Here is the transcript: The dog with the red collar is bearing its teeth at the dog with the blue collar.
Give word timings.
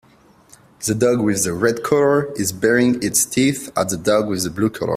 The 0.83 0.95
dog 0.95 1.21
with 1.21 1.43
the 1.43 1.53
red 1.53 1.83
collar 1.83 2.31
is 2.33 2.51
bearing 2.51 3.03
its 3.03 3.23
teeth 3.23 3.71
at 3.77 3.89
the 3.89 3.97
dog 3.97 4.29
with 4.29 4.41
the 4.43 4.49
blue 4.49 4.71
collar. 4.71 4.89